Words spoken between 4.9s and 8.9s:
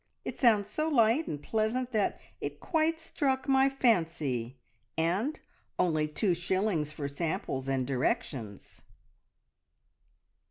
and only two shillings for samples and directions!"